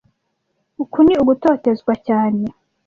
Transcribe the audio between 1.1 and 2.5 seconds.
ugutotezwa cyane